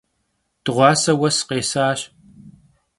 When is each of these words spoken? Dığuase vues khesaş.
Dığuase 0.63 1.13
vues 1.19 1.37
khesaş. 1.47 1.99